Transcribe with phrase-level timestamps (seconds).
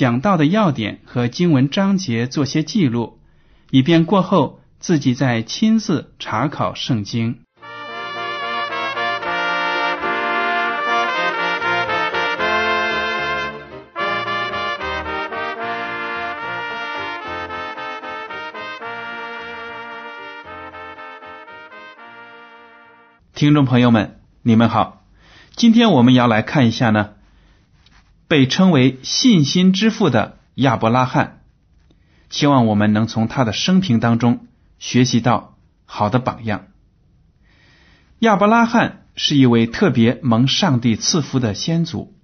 [0.00, 3.18] 讲到的要点和经文章节做些记录，
[3.70, 7.40] 以便过后自己再亲自查考圣经。
[23.34, 25.02] 听众朋友们，你们好。
[25.54, 27.10] 今天我们要来看一下呢，
[28.30, 31.42] 被称为信心之父的亚伯拉罕。
[32.28, 34.46] 希望我们能从他的生平当中
[34.78, 36.68] 学习到好的榜样。
[38.20, 42.16] 亚伯拉罕是一位特别蒙上帝赐福的先祖。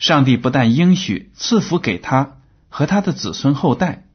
[0.00, 4.08] 上帝不但应许赐福给他和他的子孙后代，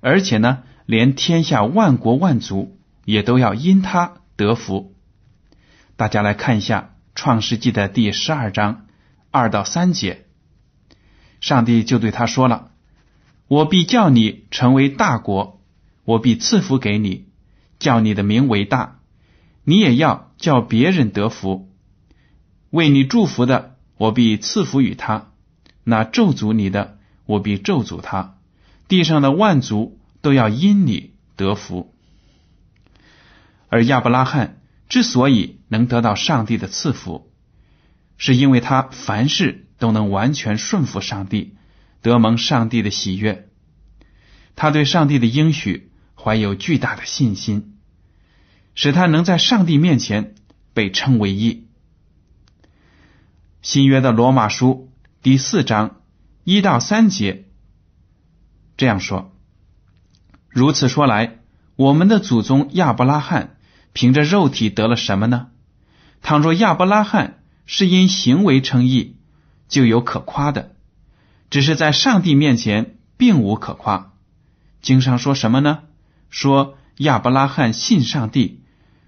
[0.00, 4.94] 而且呢，连天下万国万族也都要因他得福。
[5.96, 8.86] 大家来看一下《创世纪》的第十二章
[9.30, 10.24] 二到三节，
[11.46, 12.72] 上帝就对他说了
[13.46, 15.60] ：“我必叫你成为大国，
[16.02, 17.26] 我必赐福给你，
[17.78, 18.98] 叫你的名为大，
[19.62, 21.70] 你也要叫别人得福。
[22.70, 25.28] 为你祝福的，我必赐福与他；
[25.84, 28.38] 那咒诅你的，我必咒诅他。
[28.88, 31.94] 地上的万族都要因你得福。”
[33.70, 34.58] 而亚伯拉罕。
[34.88, 37.30] 之所以能得到上帝的赐福，
[38.18, 41.54] 是因为他凡事都能完全顺服上帝，
[42.02, 43.48] 得蒙上帝的喜悦。
[44.54, 47.76] 他对上帝的应许怀有巨大的信心，
[48.74, 50.34] 使他能在上帝面前
[50.72, 51.66] 被称为义。
[53.62, 54.90] 新约的罗马书
[55.22, 56.00] 第四章
[56.44, 57.46] 一到三节
[58.76, 59.32] 这样说：
[60.48, 61.38] 如此说来，
[61.76, 63.52] 我们的祖宗亚伯拉罕。
[63.98, 65.48] 凭着肉体得了什么呢？
[66.20, 69.15] 倘若亚伯拉罕是因行为称义，
[69.68, 70.70] 就有可夸的；
[71.50, 74.12] 只是在上帝面前并无可夸。
[74.80, 75.80] 经上说什么呢？
[76.30, 78.62] 说亚伯拉罕信上帝，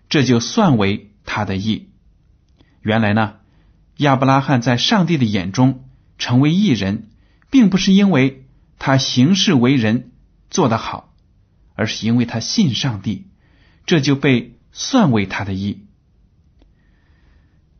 [0.08, 1.90] 这就算为他的义。
[2.80, 3.36] 原来呢，
[3.96, 5.84] 亚伯拉罕在上帝的眼中
[6.18, 7.08] 成为义人，
[7.50, 8.46] 并不是因为
[8.78, 10.12] 他行事为人
[10.50, 11.12] 做得好，
[11.74, 13.26] 而是因为他信上帝，
[13.86, 14.54] 这就被。
[14.70, 15.86] 算为他的义，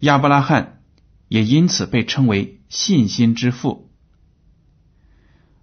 [0.01, 0.81] 亚伯拉罕
[1.29, 3.91] 也因此被称为信心之父。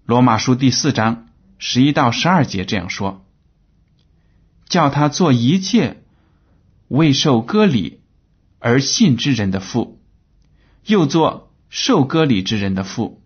[0.06, 1.28] 罗马书第四章
[1.58, 3.26] 十一到十二节这样说
[4.70, 6.04] ：“叫他做一切
[6.88, 8.02] 未受割礼
[8.60, 10.02] 而信之人的父，
[10.86, 13.22] 又做受割礼之人的父，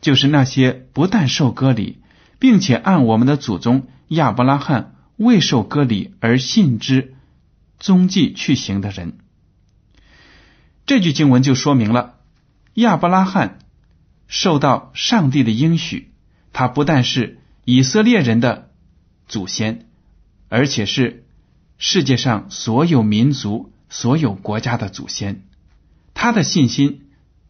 [0.00, 2.02] 就是那些不但受割礼，
[2.38, 7.14] 并且按我们的祖宗亚伯拉罕未受割礼而信之。”
[7.80, 9.18] 踪迹去行的人，
[10.84, 12.16] 这句经文就说明了
[12.78, 13.58] 亚伯拉罕
[14.28, 16.12] 受到上帝的应许，
[16.52, 18.70] 他不但是以色列人的
[19.26, 19.86] 祖先，
[20.48, 21.26] 而且是
[21.76, 25.42] 世界上所有民族、所有国家的祖先。
[26.14, 27.08] 他的信心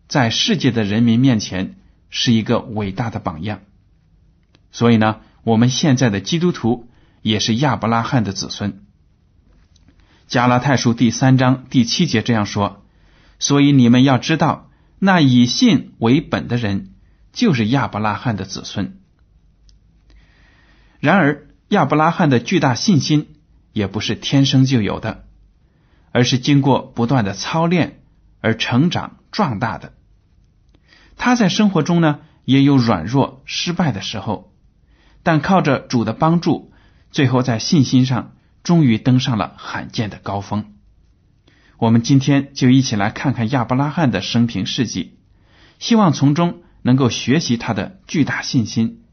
[0.08, 1.76] 在世界的人民面前
[2.08, 3.60] 是一个伟大的榜样。
[4.72, 6.88] 所以呢，我们现在的基督徒
[7.20, 8.84] 也是亚伯拉罕的子孙。
[10.26, 12.82] 加拉太书第三章第七节这样说
[13.38, 14.67] ：“所以你们要知道，
[14.98, 16.94] 那以信为本的人，
[17.32, 19.00] 就是亚伯拉罕的子孙。
[21.00, 23.36] 然而，亚伯拉罕的巨大信心
[23.72, 25.26] 也不是天生就有的，
[26.12, 28.02] 而是经过不断的操练
[28.40, 29.94] 而成长壮大的。
[31.16, 34.52] 他在生活中呢，也有软弱失败的时候，
[35.22, 36.72] 但靠着主的帮助，
[37.10, 38.32] 最后在信心上。”
[38.64, 40.74] 终于登上了罕见的高峰。
[41.78, 45.16] 我们今天就一起来看看亚伯拉罕的生平事迹，
[45.78, 49.04] 希望从中能够学习他的巨大信心。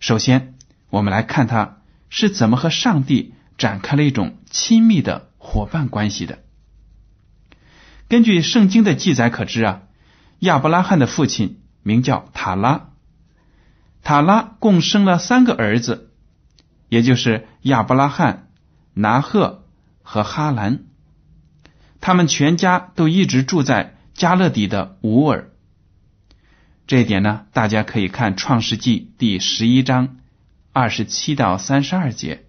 [0.00, 0.56] 首先，
[0.88, 6.40] 我们来看他是怎么和上帝展开了一种亲密的伙伴关系的。
[8.08, 9.82] 根据圣经的记载可知啊，
[10.40, 12.88] 亚伯拉罕的父亲名叫塔拉，
[14.02, 16.10] 塔拉共生了三个儿子，
[16.88, 18.48] 也就是亚伯拉罕、
[18.94, 19.64] 拿赫
[20.02, 20.80] 和哈兰。
[22.00, 25.50] 他们全家都一直住在加勒底的乌尔。
[26.86, 30.18] 这一点呢，大家可以看《创世纪》第十一章
[30.72, 32.46] 二十七到三十二节。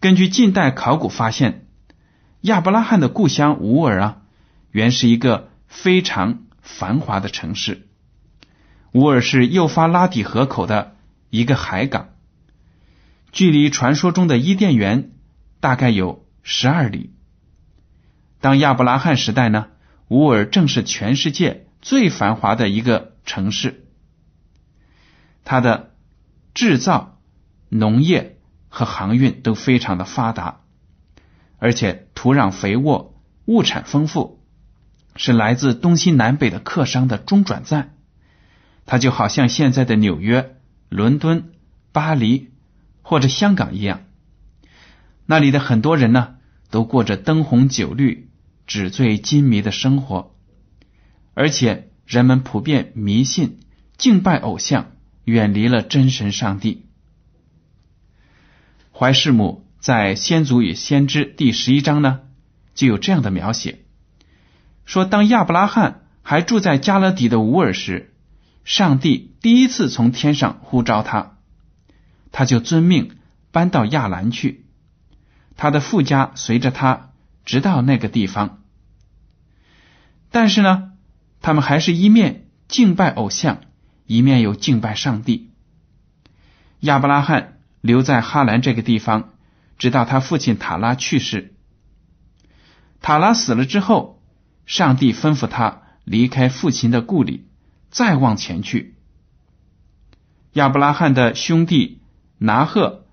[0.00, 1.62] 根据近代考古发现。
[2.42, 4.22] 亚伯拉罕的故乡乌尔啊，
[4.70, 7.88] 原是一个非常繁华的城市。
[8.92, 10.94] 乌尔是幼发拉底河口的
[11.30, 12.10] 一个海港，
[13.32, 15.10] 距离传说中的伊甸园
[15.58, 17.15] 大概有十二里。
[18.40, 19.68] 当亚伯拉罕时代呢，
[20.08, 23.86] 乌尔正是全世界最繁华的一个城市，
[25.44, 25.94] 它的
[26.54, 27.18] 制造、
[27.68, 28.38] 农业
[28.68, 30.60] 和航运都非常的发达。
[31.58, 34.44] 而且土壤肥沃，物产丰富，
[35.16, 37.94] 是来自东西南北的客商的中转站。
[38.84, 40.56] 它就好像现在的纽约、
[40.90, 41.52] 伦敦、
[41.92, 42.50] 巴黎
[43.00, 44.02] 或者香港一样。
[45.24, 46.36] 那里的很多人呢，
[46.70, 48.25] 都过着灯红酒绿、
[48.66, 50.34] 纸醉金迷的生活，
[51.34, 53.60] 而且人们普遍迷信、
[53.96, 54.92] 敬拜偶像，
[55.24, 56.86] 远离了真神上帝。
[58.92, 59.64] 怀世母。
[59.78, 62.22] 在《先祖与先知》第十一章呢，
[62.74, 63.84] 就有这样的描写：
[64.84, 68.12] 说当亚伯拉罕还住在加勒底的乌尔时，
[68.64, 71.36] 上帝第一次从天上呼召他，
[72.32, 73.12] 他就遵命
[73.52, 74.64] 搬到亚兰去，
[75.56, 77.12] 他的富家随着他
[77.46, 78.62] 直到那个地方。
[80.30, 80.92] 但是呢，
[81.40, 83.62] 他们还是一面敬拜偶像，
[84.04, 85.50] 一面又敬拜上帝。
[86.80, 89.30] 亚伯拉罕留在哈兰这个地方。
[89.78, 91.54] 直到他父亲塔拉去世，
[93.02, 94.22] 塔拉死了之后，
[94.64, 97.46] 上帝吩咐他离开父亲的故里，
[97.90, 98.96] 再往前去。
[100.54, 102.00] 亚伯拉罕的兄弟
[102.38, 103.04] 拿赫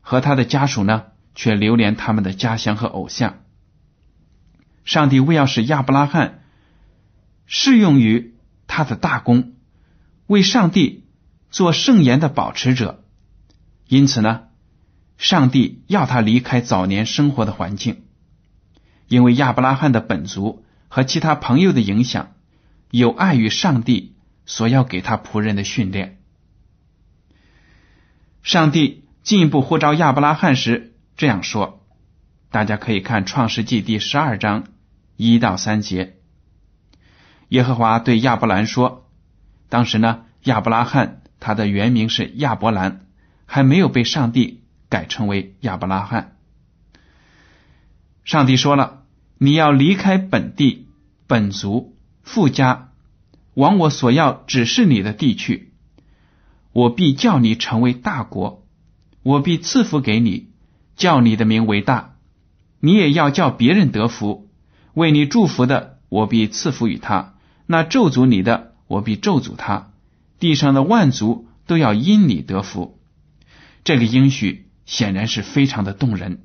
[0.00, 3.44] 和他的家属呢，却留恋他们的家乡和偶像。
[4.84, 6.42] 上帝为要使亚伯拉罕
[7.46, 8.34] 适用于
[8.66, 9.54] 他的大功，
[10.26, 11.04] 为上帝
[11.50, 13.04] 做圣言的保持者，
[13.86, 14.42] 因此呢。
[15.18, 18.04] 上帝要他离开早年生活的环境，
[19.08, 22.34] 因为亚伯拉罕的本族和其他朋友的影响，
[22.90, 26.18] 有碍于上帝所要给他仆人的训练。
[28.42, 31.86] 上帝进一步呼召亚伯拉罕时这样说
[32.50, 34.64] ：“大家可以看《创世纪》第十二章
[35.16, 36.16] 一到三节。
[37.48, 39.08] 耶和华对亚伯兰说：
[39.68, 43.06] 当时呢，亚伯拉罕他的原名是亚伯兰，
[43.46, 46.36] 还没有被上帝。”改称为亚伯拉罕。
[48.22, 49.02] 上帝说了
[49.36, 50.86] ：“你要离开本地、
[51.26, 52.92] 本族、富家，
[53.54, 55.72] 往我所要指示你的地去。
[56.72, 58.64] 我必叫你成为大国，
[59.24, 60.50] 我必赐福给你，
[60.96, 62.16] 叫你的名为大。
[62.80, 64.48] 你也要叫别人得福。
[64.94, 67.34] 为你祝福的，我必赐福于他；
[67.66, 69.92] 那咒诅你的，我必咒诅他。
[70.38, 72.98] 地上的万族都要因你得福。”
[73.84, 74.64] 这个应许。
[74.86, 76.44] 显然是非常的动人，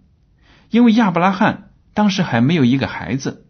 [0.72, 3.46] 因为亚伯拉罕当时还没有一个孩子，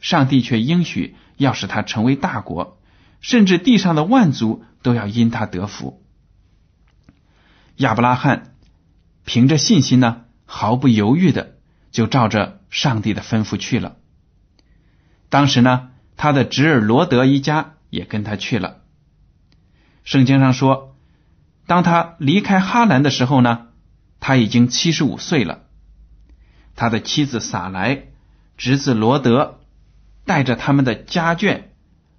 [0.00, 2.80] 上帝却应许要使他成为大国，
[3.20, 6.02] 甚至地上的万族都要因他得福。
[7.76, 8.54] 亚伯拉罕
[9.26, 10.22] 凭着信心呢，
[10.56, 11.56] 毫不犹豫的
[11.90, 13.96] 就照着上帝的吩咐去了。
[15.28, 18.82] 当时呢，他的侄儿罗德一家也跟他去了。
[20.04, 20.94] 圣经上说，
[21.66, 23.66] 当他离开哈兰的时候呢。
[24.26, 25.64] 他已经七十五岁了，
[26.76, 28.04] 他的妻子撒莱、
[28.56, 29.60] 侄子罗德
[30.24, 31.64] 带着他们的家眷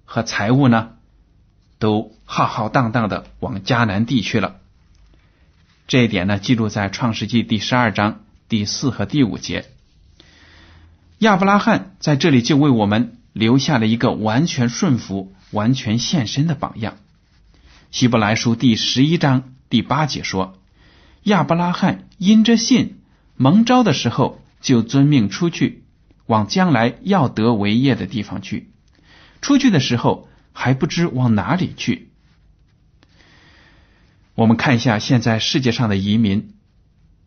[0.04, 0.90] 和财物呢，
[1.80, 4.60] 都浩浩荡荡的往迦南地去了。
[5.88, 9.66] 这一点呢，记录在创世纪第十二章第四和第五节。
[11.18, 16.98] 亚伯拉罕在这里就为我们留下了一个完全顺服、完全献身的榜样。
[17.90, 20.58] 希伯来书第十一章第八节说。
[21.22, 23.00] 亚伯拉罕因着信
[23.34, 25.82] 蒙召的时候，就遵命出去，
[26.26, 28.70] 往将来要得为业的地方去。
[29.40, 32.10] 出去的时候还不知往哪里去。
[34.36, 36.54] 我们看一下现在世界上的移民，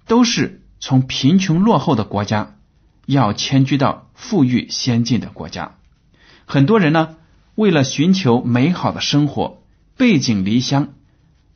[0.07, 2.55] 都是从贫穷落后的国家
[3.05, 5.75] 要迁居到富裕先进的国家。
[6.45, 7.15] 很多人呢，
[7.55, 9.61] 为了寻求美好的生活，
[9.97, 10.89] 背井离乡，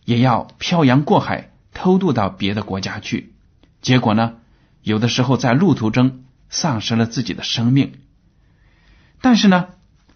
[0.05, 3.33] 也要漂洋过海偷渡到别的国家去。
[3.81, 4.35] 结果呢，
[4.81, 7.93] 有的时候在路途中丧失了自己的生命。
[9.21, 9.69] 但是呢，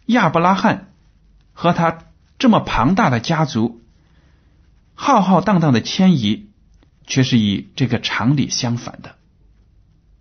[0.05, 0.91] 亚伯拉罕
[1.53, 1.99] 和他
[2.37, 3.81] 这么庞大的家族，
[4.93, 6.46] 浩浩荡荡的迁移，
[7.07, 9.15] 却是与这个常理相反的。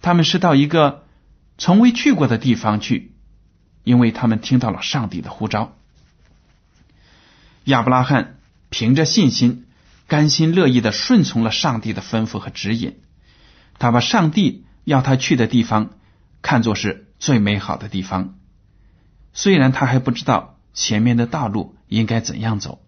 [0.00, 1.04] 他们是到一个
[1.58, 3.12] 从未去过的地方去，
[3.84, 5.76] 因为他们听到了上帝的呼召。
[7.64, 8.38] 亚伯拉罕
[8.70, 9.66] 凭着信心，
[10.06, 12.96] 甘心乐意的顺从了上帝的吩咐和指引。
[13.78, 15.90] 他把上帝要他去的地方
[16.40, 18.38] 看作是最美好的地方。
[19.32, 22.80] 虽然他还不知道前面的道路应该怎样走，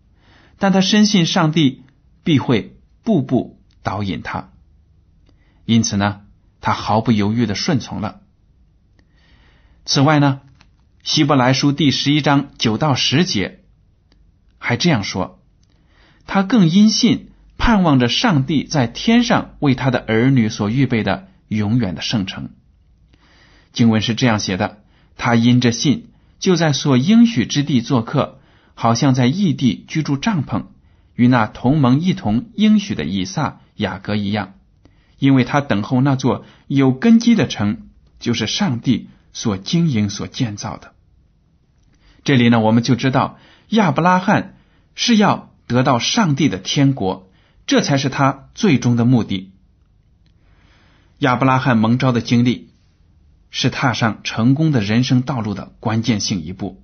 [0.58, 1.82] 但他深信上帝
[2.22, 3.57] 必会步步
[3.88, 4.50] 导引他。
[5.64, 6.20] 因此呢，
[6.60, 8.20] 他毫不犹豫的顺从了。
[9.86, 10.40] 此外呢，
[11.02, 13.64] 《希伯来书》第十一章九到十节
[14.58, 15.42] 还这样说：
[16.26, 22.50] 他更因信盼望着上帝在天上为他的儿女所预备的永远的圣城。
[23.72, 24.82] 经文是这样写的：
[25.16, 26.10] 他因着信。
[26.38, 28.38] 就在所应许之地做客，
[28.74, 30.66] 好像在异地居住帐篷，
[31.16, 34.54] 与那同盟一同应许的以撒、雅各一样，
[35.18, 37.88] 因为他等候那座有根基的城，
[38.20, 40.92] 就是上帝所经营、所建造的。
[42.22, 43.38] 这里呢，我们就知道
[43.70, 44.56] 亚伯拉罕
[44.94, 47.30] 是要得到上帝的天国，
[47.66, 49.52] 这才是他最终的目的。
[51.18, 52.68] 亚伯拉罕蒙召的经历。
[53.50, 56.82] 是踏上成功的人生道路的关键性一步，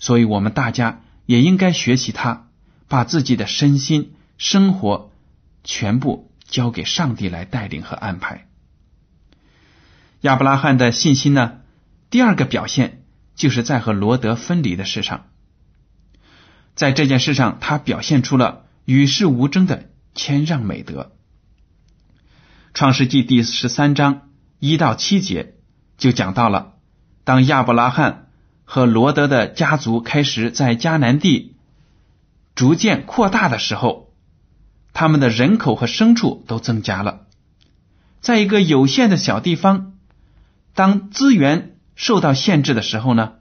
[0.00, 2.48] 所以我们大家也应该学习他，
[2.88, 5.11] 把自己的身心、生活
[5.64, 8.48] 全部交给上帝来带领和安排。
[10.20, 11.60] 亚伯拉罕的信心呢？
[12.10, 13.04] 第二个表现
[13.34, 15.26] 就是在和罗德分离的事上，
[16.74, 21.12] 在这件事上，他表现出了与世无争的谦让美德。
[22.74, 25.54] 创世纪第十三章一到七节。
[25.98, 26.74] 就讲到了，
[27.22, 28.28] 当亚伯拉罕
[28.64, 31.54] 和罗德的家族开始在迦南地
[32.56, 34.11] 逐渐扩大的时候，
[34.92, 37.26] 他们的人口和牲畜都增加了。
[38.20, 39.94] 在一个有限的小地方，
[40.74, 43.32] 当资源受到限制的时候呢，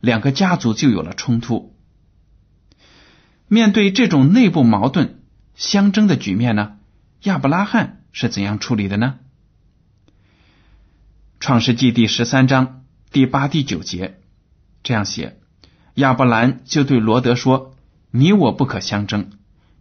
[0.00, 1.76] 两个家族就有了冲突。
[3.48, 5.20] 面对这种内部矛盾
[5.54, 6.78] 相争的局面呢，
[7.24, 9.18] 亚伯拉罕是怎样处理的呢？
[11.38, 14.20] 创世纪第十三章第八、第九节
[14.82, 15.38] 这样写：
[15.94, 17.74] 亚伯兰就对罗德说
[18.10, 19.30] ：“你我不可相争，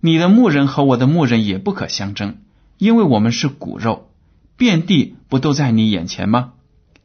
[0.01, 2.37] 你的牧人和我的牧人也不可相争，
[2.77, 4.11] 因为我们是骨肉，
[4.57, 6.53] 遍地不都在你眼前吗？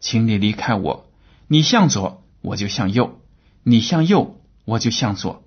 [0.00, 1.08] 请你离开我，
[1.46, 3.20] 你向左我就向右，
[3.62, 5.44] 你向右我就向左。”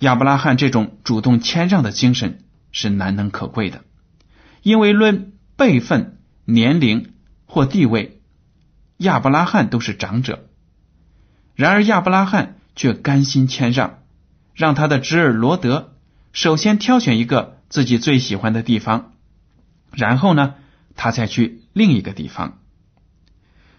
[0.00, 3.84] 亚伯拉罕这种主动谦让的精神是难能可贵的，
[4.62, 7.10] 因为论辈分、年龄。
[7.46, 8.20] 或地位，
[8.96, 10.48] 亚伯拉罕都是长者。
[11.54, 13.98] 然而亚伯拉罕却甘心谦让，
[14.54, 15.94] 让他的侄儿罗德
[16.32, 19.12] 首先挑选一个自己最喜欢的地方，
[19.92, 20.54] 然后呢，
[20.96, 22.58] 他再去另一个地方。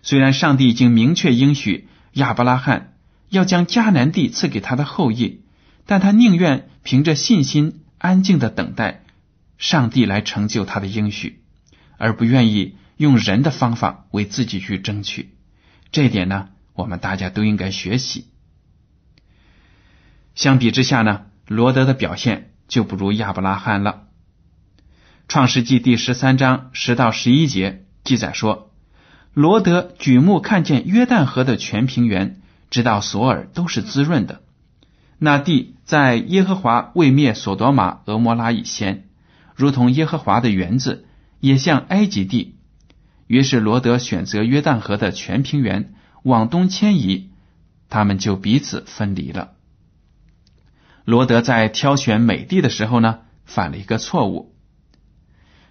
[0.03, 2.93] 虽然上帝已经明确应许亚伯拉罕
[3.29, 5.41] 要将迦南地赐给他的后裔，
[5.85, 9.03] 但他宁愿凭着信心安静的等待
[9.57, 11.41] 上帝来成就他的应许，
[11.97, 12.75] 而不愿意。
[12.97, 15.31] 用人的方法为自己去争取，
[15.91, 18.27] 这点呢，我们大家都应该学习。
[20.35, 24.03] 相比之下呢，罗德的表现就不如亚伯拉罕了。
[25.29, 28.71] 创世纪第十三章十到十一节记载说，
[29.33, 34.41] 罗德举目看见约旦河的全平原，直到索尔都是滋润的。
[35.17, 39.07] 那地在耶和华未灭索多玛、俄摩拉以先，
[39.55, 41.05] 如同耶和华的园子，
[41.39, 42.57] 也像埃及地。
[43.27, 47.31] 于是罗德选择约旦河的全平原往东迁移，
[47.89, 49.53] 他们就彼此分离了。
[51.05, 54.55] 罗德在挑选美地的时候呢，犯了一个错误，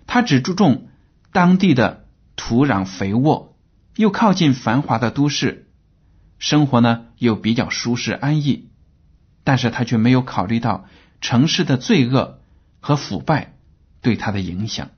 [0.07, 0.89] 他只注重
[1.33, 3.57] 当地的土壤肥沃，
[3.97, 5.69] 又靠近繁华的都市，
[6.39, 8.71] 生活呢又比较舒适安逸，
[9.43, 10.87] 但是他却没有考虑到
[11.21, 12.41] 城市的罪恶
[12.81, 13.55] 和腐败
[14.01, 14.91] 对他的影响。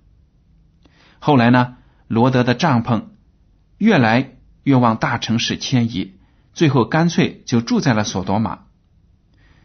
[1.19, 1.79] 后来呢？
[2.09, 3.07] 罗德的帐篷
[3.79, 6.15] 越来越往大城市迁移，
[6.53, 8.66] 最后干脆就住在了索多玛。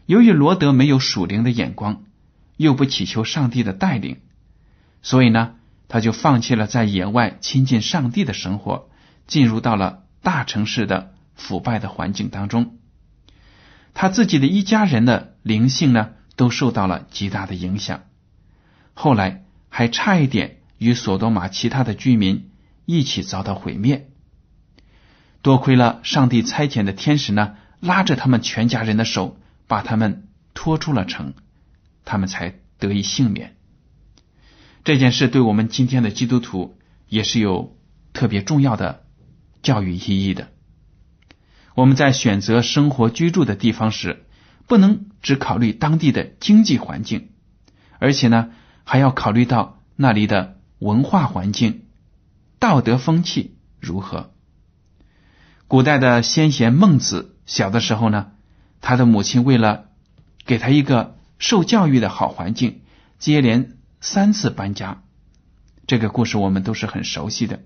[0.06, 2.04] 由于罗德没有属灵的眼光，
[2.56, 4.18] 又不祈求上帝的带领，
[5.02, 5.54] 所以呢，
[5.88, 8.88] 他就放弃了在野外亲近上帝的生活，
[9.26, 12.78] 进入到了大城市的腐败的环境当中。
[13.94, 18.04] 他自己的一家人的灵性呢，都受到了极大的影响。
[18.94, 22.50] 后来还差一点与索多玛其他的居民
[22.86, 24.08] 一起遭到毁灭。
[25.42, 29.38] 多亏了上帝差遣的天使呢，拉着他们全家人的手，
[29.72, 31.32] 把他们拖出了城，
[32.04, 33.56] 他们才得以幸免。
[34.84, 36.76] 这件事对我们今天的基督徒
[37.08, 37.78] 也是有
[38.12, 39.04] 特别重要的
[39.62, 40.50] 教育意义的。
[41.74, 44.26] 我们在选择生活居住的地方时，
[44.66, 47.30] 不能只考虑当地的经济环境，
[47.98, 48.50] 而且呢，
[48.84, 51.86] 还要考虑到那里的文化环境、
[52.58, 54.34] 道德风气如何。
[55.66, 58.32] 古代的先贤孟子小的时候呢，
[58.82, 59.86] 他的母亲为了
[60.44, 62.82] 给他一个受教育的好环境，
[63.18, 65.02] 接连三次搬家。
[65.86, 67.60] 这个故事我们都是很熟悉的。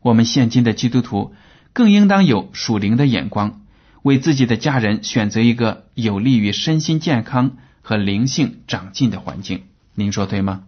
[0.00, 1.34] 我们现今的基督徒
[1.74, 3.60] 更应当有属灵的眼光，
[4.02, 9.64] 为自己的家人选择一个有利于身心健康和灵性长进的环境。
[9.94, 10.64] 您说对吗？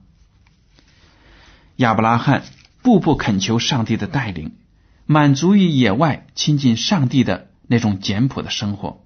[1.76, 2.42] 亚伯拉罕
[2.82, 4.56] 步步恳求上帝的带领。
[5.04, 9.04] 满足于野外亲近上帝的那种简朴的生活，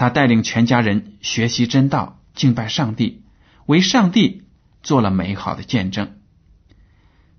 [0.00, 3.22] 他带领全家人学习真道，敬拜上帝，
[3.66, 4.44] 为上帝
[4.82, 6.16] 做了美好的见证。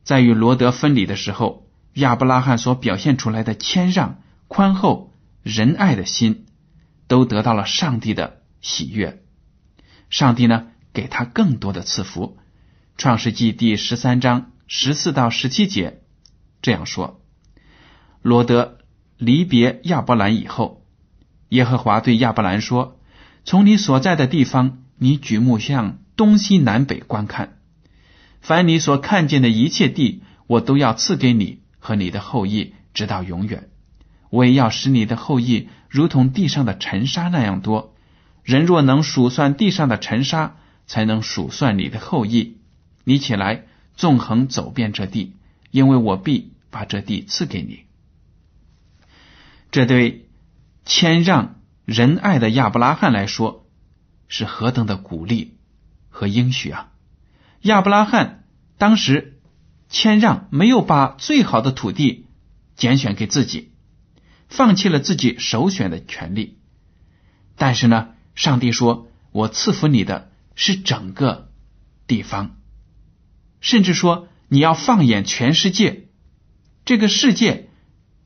[0.04, 6.46] 在与罗德分离的时候，亚伯拉罕所表现出来的谦让、宽厚、仁爱的心，
[7.08, 9.24] 都得到了上帝的喜悦。
[10.12, 12.38] 上帝呢，给他更多的赐福。
[12.96, 16.04] 创世纪第十三章十四到十七节
[16.62, 17.24] 这样说。
[18.22, 18.78] 罗德
[19.18, 20.81] 离别亚伯兰以后，
[21.52, 22.98] 耶和华对亚伯兰说
[23.44, 27.58] ：“从你所在的地方，你举目向东西南北观看，
[28.40, 33.68] 凡你所看见的一切地，我都要赐给你和你的后裔，直到永远。
[34.30, 37.94] 我也要使你的后裔如同地上的尘沙那样多。
[38.44, 40.56] 人若能数算地上的尘沙，
[40.88, 42.60] 才能数算你的后裔。
[43.04, 43.66] 你起来，
[43.98, 45.34] 纵横走遍这地，
[45.70, 47.82] 因为我必把这地赐给你。”
[49.70, 50.28] 这对
[50.86, 53.68] 谦让仁爱的亚伯拉罕来说，
[54.28, 55.58] 是何等的鼓励
[56.10, 56.92] 和应许啊！
[57.62, 58.46] 亚伯拉罕
[58.78, 59.40] 当时
[59.90, 62.28] 谦让，没有把最好的土地
[62.76, 63.74] 拣选给自己，
[64.48, 66.58] 放弃了自己首选的权利。
[67.58, 71.52] 但是呢，上帝说：“我赐福你的是整个
[72.08, 72.58] 地方，
[73.60, 76.08] 甚至说你要放眼全世界，
[76.86, 77.70] 这个世界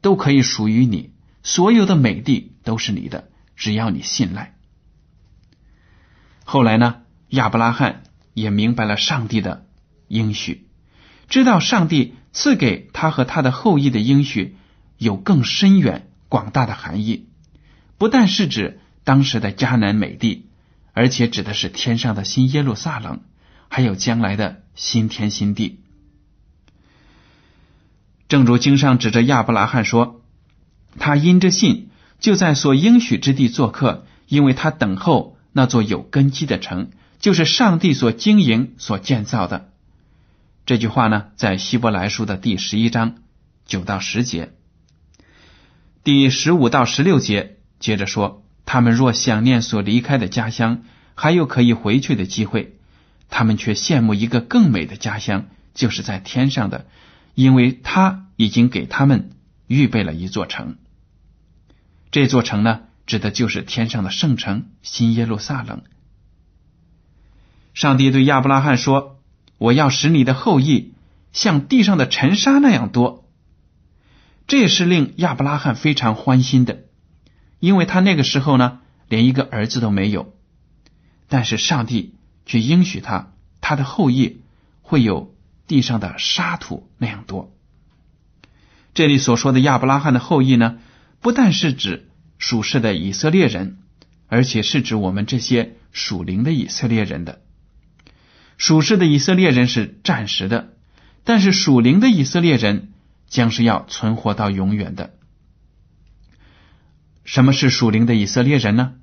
[0.01, 1.13] 都可以属于你。”
[1.45, 4.55] 所有的美地都是你的，只要你信赖。
[6.43, 8.01] 后来呢，亚伯拉罕
[8.33, 9.67] 也明白了上帝的
[10.07, 10.65] 应许，
[11.29, 14.57] 知道上帝赐给他和他的后裔的应许
[14.97, 17.29] 有更深远、广大的含义，
[17.99, 20.49] 不但是指当时的迦南美地，
[20.93, 23.21] 而且指的是天上的新耶路撒冷，
[23.67, 25.79] 还有将来的新天新地。
[28.27, 30.23] 正如经上指着亚伯拉罕说。
[30.97, 39.71] 他因着信，就在所应许之地做客，因为他等候那座有根基的城，就是上帝所经营、所建造的。
[40.65, 43.15] 这句话呢，在希伯来书的第十一章
[43.65, 44.53] 九到十节，
[46.03, 52.77] 第十五到十六节接着说：他们若想念所离开的家乡，还有可以回去的机会，
[53.29, 56.87] 他们却羡慕一个更美的家乡，就是在天上的，
[57.35, 59.31] 因为他已经给他们
[59.67, 60.77] 预备了一座城。
[62.15, 65.83] 这座城呢，指的就是天上的圣城新耶路撒冷。
[67.73, 69.19] 上帝对亚伯拉罕说
[69.59, 70.93] ：“我要使你的后裔
[71.33, 73.27] 像地上的尘沙那样多。”
[74.47, 76.85] 这也是令亚伯拉罕非常欢心的，
[77.59, 80.33] 因为他那个时候呢，连一个儿子都没有。
[81.27, 84.41] 但是上帝却应许他，他的后裔
[84.81, 85.35] 会有
[85.67, 87.53] 地上的沙土那样多。
[88.93, 90.77] 这里所说的亚伯拉罕的后裔呢？
[91.21, 92.04] 不但是指
[92.37, 93.79] 属世的以色列人，
[94.27, 97.41] 而且是指我们这些属灵的以色列人的。
[98.57, 100.73] 属世的以色列人是暂时的，
[101.23, 102.93] 但是属灵的以色列人
[103.27, 105.13] 将是要存活到永远的。
[107.23, 108.93] 什么是属灵的以色列人呢？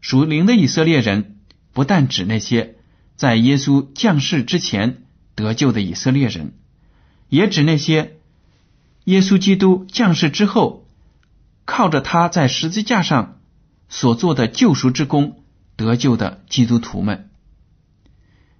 [0.00, 1.40] 属灵的以色列人
[1.72, 2.76] 不但指那些
[3.16, 5.02] 在耶稣降世之前
[5.34, 6.54] 得救的以色列人，
[7.28, 8.18] 也指那些
[9.04, 10.79] 耶稣基督降世之后。
[11.64, 13.38] 靠着他在十字架上
[13.88, 15.42] 所做的救赎之功
[15.76, 17.30] 得救的基督徒们，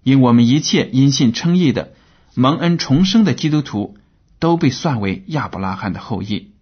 [0.02, 1.92] 因我们一切因信称义的
[2.34, 3.96] 蒙恩重生的基督徒
[4.38, 6.52] 都被算为亚伯拉罕的后裔。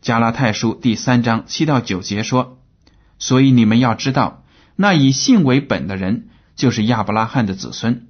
[0.00, 2.58] 加拉太书第三章七到九节说
[3.20, 8.08] ：“所以你们要知道，那以信为本的人，就是亚伯拉罕的子孙，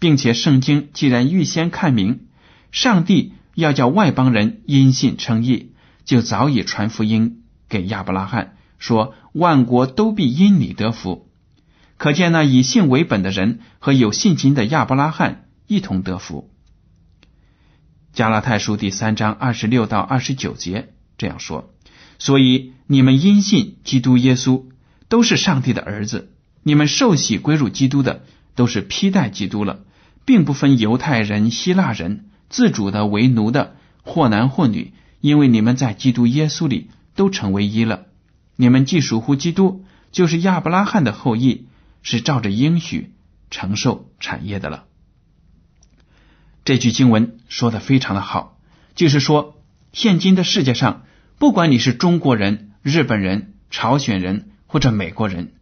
[0.00, 2.26] 并且圣经既然预先看明，
[2.72, 5.74] 上帝要叫外邦人因信称义，
[6.08, 11.28] 就早已传福音给亚伯拉罕，说万国都必因你得福。
[11.98, 16.50] 可见那以信为本的人和有信心的亚伯拉罕一同得福。”
[18.14, 20.94] 加拉太书第三章二十六到二十九节。
[21.18, 21.74] 这样说，
[22.18, 24.64] 所以你们因信基督耶稣
[25.10, 29.80] 都是上帝的儿子，你们受洗归入基督的都是披戴基督了，
[30.24, 38.06] 并不分犹太人、希腊人，自主的为奴的，或男或女，因为你们在基督耶稣里都成为一了。
[38.56, 41.66] 你们既属乎基督，就是亚伯拉罕的后裔，
[42.02, 43.14] 是照着应许
[43.50, 44.84] 承受产业的了。
[46.64, 48.58] 这句经文说的非常的好，
[48.94, 51.04] 就是说，现今的世界上。
[51.38, 55.52] 不管你是中国人、日本人、朝鲜人或者美国人，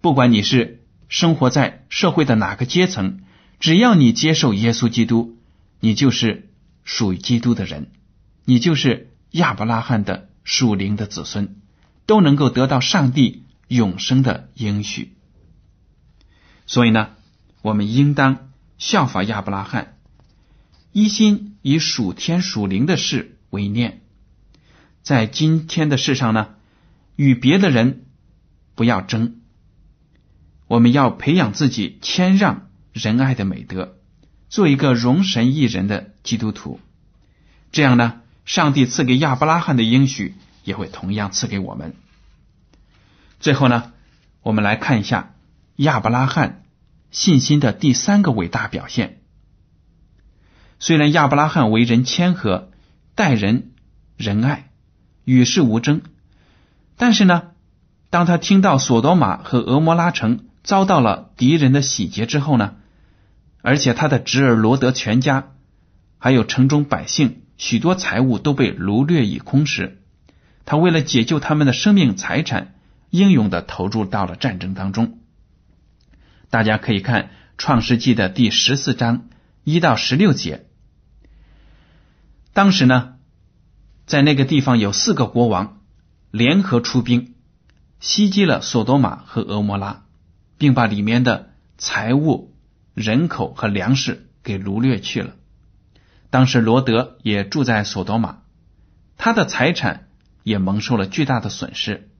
[0.00, 3.20] 不管你是生活在社会的哪个阶层，
[3.60, 5.36] 只要你接受耶稣基督，
[5.78, 6.48] 你就是
[6.84, 7.90] 属于基督的人，
[8.46, 11.56] 你就是亚伯拉罕的属灵的子孙，
[12.06, 15.16] 都能够得到上帝永生的应许。
[16.66, 17.10] 所以呢，
[17.60, 19.98] 我们应当效法亚伯拉罕，
[20.92, 24.02] 一心以属天属灵的事为念。
[25.02, 26.54] 在今天的世上呢，
[27.16, 28.06] 与别的人
[28.76, 29.40] 不要争，
[30.68, 33.98] 我们要培养自己谦让仁爱的美德，
[34.48, 36.78] 做一个容神益人的基督徒。
[37.72, 41.94] 这样呢，上帝赐给亚伯拉罕的应许也会同样赐给我们。
[43.40, 43.92] 最后呢，
[44.40, 45.34] 我们来看一下
[45.76, 46.62] 亚伯拉罕
[47.10, 49.20] 信心的第三个伟大表现。
[50.78, 52.70] 虽然亚伯拉罕为人谦和，
[53.14, 53.72] 待人
[54.16, 54.70] 仁爱。
[55.24, 56.02] 与世无争，
[56.96, 57.48] 但是呢，
[58.10, 62.76] 当他听到索多玛和俄摩拉城遭到了敌人的洗劫之后呢，
[63.60, 65.48] 而且他的侄儿罗德全家，
[66.18, 70.02] 还有城中百姓许多财物都被掳掠一空时，
[70.64, 72.74] 他为了解救他们的生命财产，
[73.10, 75.18] 英勇的投入到了战争当中。
[76.50, 77.22] 大家可以看
[77.58, 79.28] 《创世纪》的第十四章
[79.64, 80.66] 一到十六节，
[82.52, 83.14] 当时呢。
[84.06, 85.80] 在那个地方有四个国王
[86.30, 87.34] 联合出兵，
[87.98, 90.04] 袭击了索多玛和俄摩拉，
[90.58, 92.54] 并把里面的财物、
[92.94, 95.34] 人口和粮食给掳掠去了。
[96.30, 98.38] 当时罗德也住在索多玛，
[99.16, 100.08] 他的财产
[100.42, 102.10] 也蒙受了巨大的损失。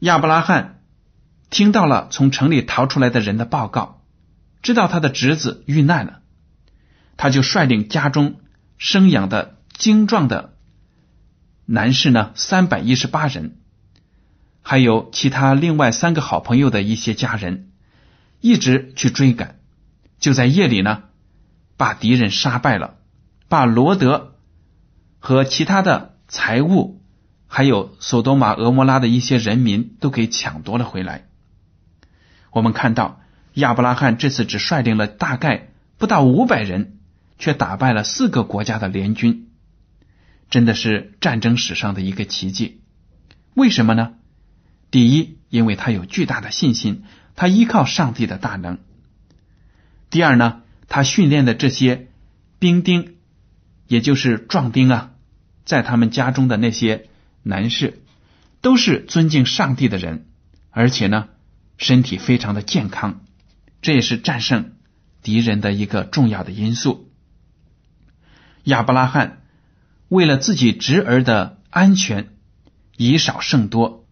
[0.00, 0.80] 亚伯拉罕
[1.50, 4.02] 听到了从城里逃出来的人的报告，
[4.62, 6.20] 知道他的侄子遇难了，
[7.16, 8.40] 他就率领家中。
[8.78, 10.52] 生养的精壮的
[11.64, 13.56] 男士呢，三百一十八人，
[14.60, 17.70] 还有其他另外三个好朋友的一些家人，
[18.42, 19.58] 一直去追赶。
[20.18, 21.04] 就在夜里呢，
[21.76, 22.96] 把敌人杀败了，
[23.48, 24.34] 把罗德
[25.18, 27.02] 和其他的财物，
[27.46, 31.26] 还有索多玛、俄摩拉的一些人民都给抢夺了回来。
[32.50, 33.20] 我们看到
[33.54, 36.94] 亚伯拉罕这次只率领了大概不到五百人。
[37.38, 39.50] 却打败了四个国家的联军，
[40.48, 42.80] 真的是战争史上的一个奇迹。
[43.52, 44.14] 为什么呢？
[44.90, 48.76] 第一，因为他有巨大的信心，他依靠上帝的大能；
[50.08, 52.08] 第二呢，他训练的这些
[52.58, 53.16] 兵丁，
[53.86, 55.10] 也就是壮丁啊，
[55.64, 57.08] 在他们家中的那些
[57.42, 58.02] 男士，
[58.60, 60.26] 都是尊敬上帝的人，
[60.70, 61.28] 而且呢，
[61.76, 63.24] 身体非常的健康，
[63.82, 64.72] 这也是战胜
[65.22, 67.10] 敌人的一个重要的因素。
[68.64, 69.42] 亚伯拉罕
[70.08, 72.30] 为了自己侄儿的安全，
[72.96, 74.06] 以少胜多，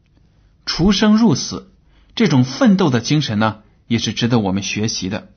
[0.66, 1.72] 出生入死，
[2.14, 5.30] 这种奋斗的精神呢，也是值得我们学习的。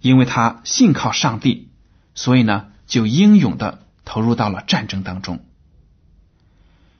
[0.00, 1.68] 因为他信靠上帝，
[2.14, 5.44] 所以呢，就英勇的投入到了战争当中。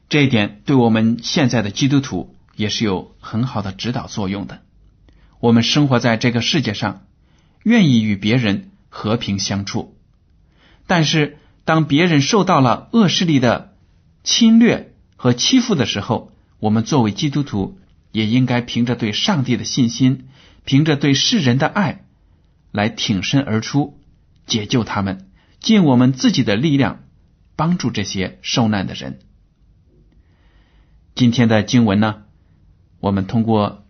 [0.08, 4.60] 这一点对我们现在的基督徒也是有很好的指导作用的。
[5.38, 7.06] 我们生活在这个世界上，
[7.62, 9.96] 愿意与别人和平相处。
[10.86, 13.76] 但是，当别人受到了恶势力的
[14.24, 17.78] 侵略和欺负的时候，我们作为基督徒
[18.12, 20.28] 也应该凭着对上帝的信心，
[20.64, 22.04] 凭着对世人的爱，
[22.72, 24.00] 来挺身而出，
[24.46, 25.30] 解救他们，
[25.61, 27.04] 尽我们自己的力量，
[27.56, 29.20] 帮助这些受难的人。
[31.14, 32.22] 今天的经文呢，
[33.00, 33.85] 我们通过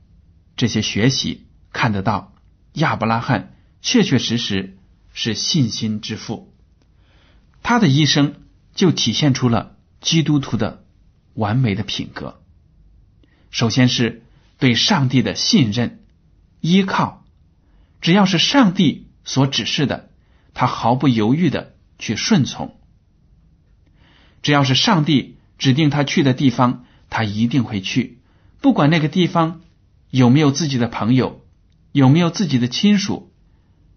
[0.57, 2.35] 这些学习看得到，
[2.73, 4.77] 亚伯拉罕确确实实
[5.13, 6.53] 是信心之父。
[7.63, 8.37] 他的一生
[8.75, 10.85] 就体现出了基督徒的
[11.35, 12.43] 完美的品格。
[13.51, 14.23] 首先是
[14.59, 16.05] 对上帝的信任、
[16.61, 17.20] 依靠，
[18.01, 20.11] 只要是上帝所指示的，
[20.55, 22.77] 他毫不犹豫的去顺从；
[24.43, 28.21] 只要是上帝指定他去的地方，他一定会去，
[28.61, 29.61] 不管那个地方
[30.11, 31.45] 有没有自己的朋友，
[31.93, 33.33] 有没有自己的亲属，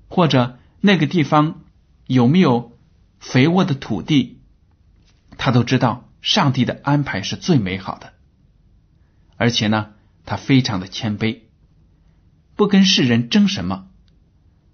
[0.10, 1.62] 或者那个地方
[2.06, 2.78] 有没有
[3.20, 4.42] 肥沃的土地，
[5.38, 8.12] 他都知道上帝的安排是最美好的。
[9.38, 9.94] 而且呢，
[10.26, 11.40] 他非常的谦卑，
[12.56, 13.88] 不跟世人争什么，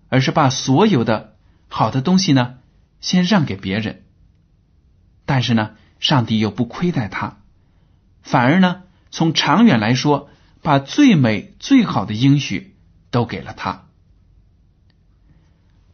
[0.10, 1.36] 而是把所有的
[1.68, 2.58] 好的东西呢，
[3.00, 4.04] 先让给别人。
[5.26, 7.38] 但是呢，上帝又不亏待他，
[8.24, 10.30] 反而呢，从长远来说，
[10.62, 12.76] 把最美最好的应许
[13.12, 13.86] 都给了他。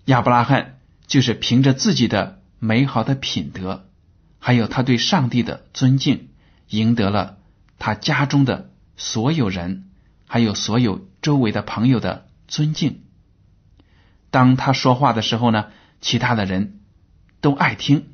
[0.06, 3.89] 亚伯拉罕就是凭着自己的美好的品德，
[4.39, 6.30] 还有他对上帝的尊敬，
[6.69, 7.38] 赢得了。
[7.78, 9.89] 他家中的所有人，
[10.28, 13.01] 还有所有周围的朋友的尊敬。
[14.36, 15.67] 当他说话的时候呢，
[16.02, 16.82] 其他的人
[17.39, 18.08] 都爱听。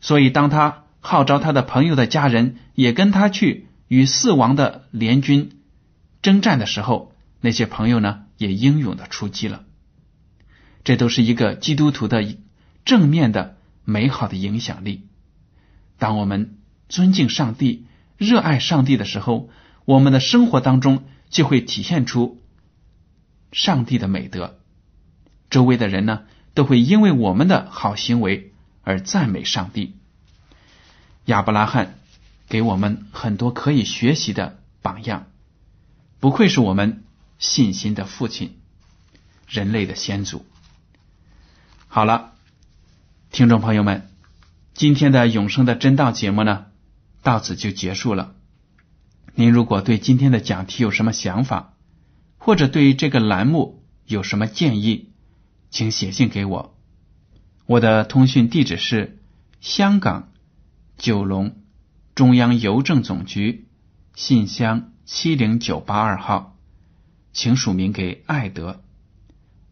[0.00, 5.62] 所以，当他号召他的朋友的家人也跟他去与四王的联军
[6.22, 9.64] 征战的时候，那些朋友呢也英勇的出击了。
[10.84, 12.24] 这都是一个基督徒的
[12.84, 15.08] 正面的美好的影响力。
[15.98, 16.58] 当我们
[16.88, 17.86] 尊敬上帝。
[18.18, 19.50] 热爱上帝的时候，
[19.84, 22.40] 我们的生活当中就会体现出
[23.52, 24.58] 上帝的美德。
[25.50, 26.22] 周围的人呢，
[26.54, 29.96] 都会因为我们的好行为而赞美上帝。
[31.24, 31.98] 亚伯拉罕
[32.48, 35.26] 给我们很多可以学习的榜样，
[36.20, 37.04] 不愧是我们
[37.38, 38.58] 信心的父亲，
[39.48, 40.46] 人类的先祖。
[41.88, 42.32] 好了，
[43.30, 44.08] 听众朋友们，
[44.74, 46.66] 今天的永生的真道节目呢？
[47.22, 48.34] 到此就结束了。
[49.34, 51.74] 您如果对今天的讲题有什么想法，
[52.38, 55.10] 或者对这个栏目有什么建议，
[55.70, 56.78] 请写信给我。
[57.66, 59.18] 我的通讯地址是
[59.60, 60.32] 香港
[60.96, 61.56] 九龙
[62.14, 63.66] 中央邮政总局
[64.14, 66.56] 信箱七零九八二号，
[67.32, 68.82] 请署名给爱德。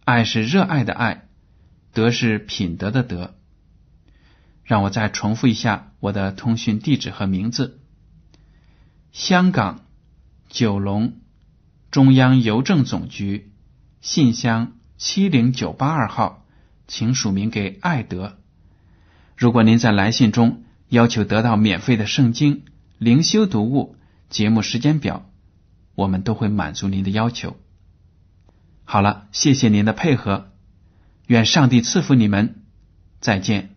[0.05, 1.29] 爱是热爱的爱，
[1.93, 3.35] 德是品德的德。
[4.65, 7.81] 让我再重复一下我的通讯地址和名字：
[9.13, 9.85] 香港
[10.49, 11.21] 九龙
[11.91, 13.53] 中央邮政总局
[14.01, 16.45] 信箱七零九八二号，
[16.87, 18.39] 请署名给爱德。
[19.37, 22.63] 如果您在来信中要求得到免费的圣经
[22.99, 23.97] 灵修读物、
[24.31, 25.29] 节目时间表，
[25.95, 27.57] 我们都会满足您的要求。
[28.85, 30.53] 好了，谢谢您的配合，
[31.27, 32.63] 愿上帝赐福你们，
[33.21, 33.74] 再见。